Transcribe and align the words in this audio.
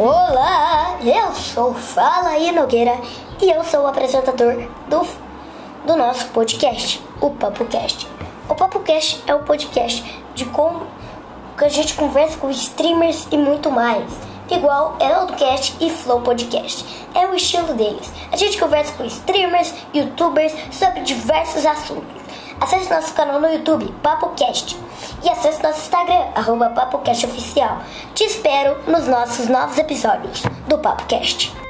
Olá, 0.00 0.96
eu 1.02 1.34
sou 1.34 1.74
Fala 1.74 2.28
aí 2.28 2.52
Nogueira 2.52 2.96
e 3.42 3.50
eu 3.50 3.64
sou 3.64 3.80
o 3.80 3.86
apresentador 3.88 4.54
do, 4.86 5.04
do 5.84 5.96
nosso 5.96 6.28
podcast, 6.28 7.02
o 7.20 7.30
PapoCast. 7.30 8.06
O 8.48 8.54
PapoCast 8.54 9.24
é 9.26 9.34
o 9.34 9.40
podcast 9.40 10.22
de 10.36 10.44
como 10.44 10.86
a 11.56 11.68
gente 11.68 11.94
conversa 11.94 12.38
com 12.38 12.48
streamers 12.48 13.26
e 13.32 13.36
muito 13.36 13.72
mais, 13.72 14.04
igual 14.50 14.96
Heraldcast 15.00 15.76
e 15.80 15.90
Flow 15.90 16.20
Podcast. 16.20 16.84
É 17.14 17.26
o 17.26 17.34
estilo 17.34 17.74
deles. 17.74 18.12
A 18.32 18.36
gente 18.36 18.58
conversa 18.58 18.92
com 18.94 19.04
streamers, 19.04 19.74
youtubers 19.94 20.54
sobre 20.72 21.00
diversos 21.00 21.64
assuntos. 21.64 22.22
Acesse 22.60 22.90
nosso 22.90 23.14
canal 23.14 23.40
no 23.40 23.48
YouTube, 23.48 23.92
PapoCast. 24.02 24.76
E 25.22 25.28
acesse 25.28 25.62
nosso 25.62 25.80
Instagram, 25.80 26.26
arroba 26.34 26.70
PapoCast 26.70 27.26
Oficial. 27.26 27.78
Te 28.14 28.24
espero 28.24 28.76
nos 28.86 29.06
nossos 29.06 29.48
novos 29.48 29.78
episódios 29.78 30.42
do 30.66 30.78
PapoCast. 30.78 31.67